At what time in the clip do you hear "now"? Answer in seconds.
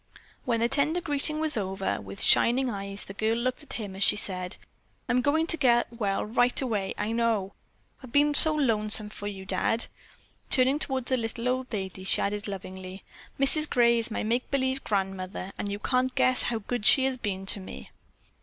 6.97-7.03